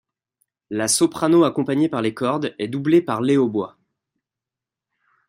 [0.71, 3.77] La soprano accompagnée par les cordes est doublée par les hautbois.